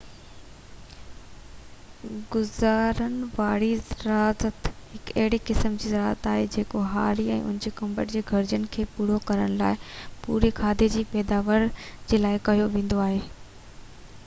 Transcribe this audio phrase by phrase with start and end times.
[2.35, 8.01] گذران واري زراعت هڪ اهڙي قسم جي زراعت آهي جيڪو هاري ۽ هن جي ڪٽنب
[8.15, 9.75] جي گهرجن کي پورو ڪرڻ لاءِ
[10.25, 13.21] پوري کاڌي جي پيداوار جي لاءِ ڪيو ويندو آهي